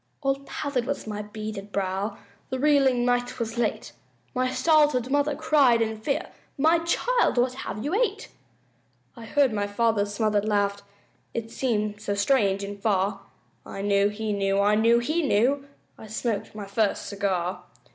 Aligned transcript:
All 0.23 0.39
pallid 0.47 0.87
was 0.87 1.05
my 1.05 1.21
beaded 1.21 1.71
brow, 1.71 2.17
The 2.49 2.57
reeling 2.57 3.05
night 3.05 3.37
was 3.37 3.59
late, 3.59 3.91
My 4.33 4.49
startled 4.49 5.11
mother 5.11 5.35
cried 5.35 5.79
in 5.79 5.95
fear, 6.01 6.31
"My 6.57 6.79
child, 6.79 7.37
what 7.37 7.53
have 7.53 7.83
you 7.85 7.93
ate?" 7.93 8.27
I 9.15 9.25
heard 9.25 9.53
my 9.53 9.67
father's 9.67 10.11
smothered 10.11 10.45
laugh, 10.47 10.81
It 11.35 11.51
seemed 11.51 12.01
so 12.01 12.15
strange 12.15 12.63
and 12.63 12.81
far, 12.81 13.21
I 13.63 13.83
knew 13.83 14.09
he 14.09 14.33
knew 14.33 14.59
I 14.59 14.73
knew 14.73 14.97
he 14.97 15.21
knew 15.21 15.67
I'd 15.99 16.09
smoked 16.09 16.55
my 16.55 16.65
first 16.65 17.05
cigar! 17.05 17.65